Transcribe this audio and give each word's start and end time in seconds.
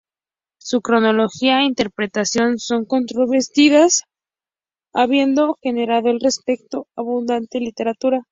Su 0.59 0.81
cronología 0.81 1.59
e 1.61 1.65
interpretación 1.65 2.57
son 2.57 2.85
controvertidas, 2.85 4.05
habiendo 4.95 5.59
generado 5.61 6.09
al 6.09 6.19
respecto 6.19 6.87
abundante 6.95 7.59
literatura. 7.59 8.19